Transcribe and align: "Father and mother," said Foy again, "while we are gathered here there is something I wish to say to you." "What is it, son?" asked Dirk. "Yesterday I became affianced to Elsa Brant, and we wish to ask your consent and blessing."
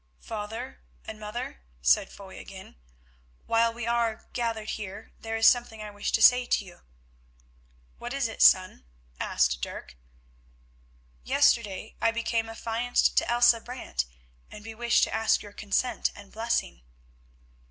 "Father 0.23 0.81
and 1.05 1.19
mother," 1.19 1.61
said 1.83 2.11
Foy 2.11 2.39
again, 2.39 2.75
"while 3.45 3.71
we 3.71 3.85
are 3.85 4.27
gathered 4.33 4.69
here 4.69 5.11
there 5.19 5.37
is 5.37 5.45
something 5.45 5.79
I 5.79 5.91
wish 5.91 6.11
to 6.13 6.23
say 6.23 6.47
to 6.47 6.65
you." 6.65 6.81
"What 7.99 8.11
is 8.11 8.27
it, 8.27 8.41
son?" 8.41 8.83
asked 9.19 9.61
Dirk. 9.61 9.95
"Yesterday 11.23 11.97
I 12.01 12.09
became 12.09 12.49
affianced 12.49 13.15
to 13.19 13.29
Elsa 13.29 13.61
Brant, 13.61 14.05
and 14.49 14.65
we 14.65 14.73
wish 14.73 15.01
to 15.01 15.13
ask 15.13 15.43
your 15.43 15.53
consent 15.53 16.09
and 16.15 16.31
blessing." 16.31 16.81